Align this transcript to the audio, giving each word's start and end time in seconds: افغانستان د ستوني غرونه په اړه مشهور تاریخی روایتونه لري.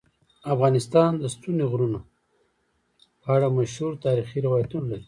افغانستان 0.53 1.11
د 1.21 1.23
ستوني 1.35 1.65
غرونه 1.71 1.99
په 3.21 3.27
اړه 3.35 3.47
مشهور 3.59 3.93
تاریخی 4.05 4.39
روایتونه 4.47 4.85
لري. 4.91 4.99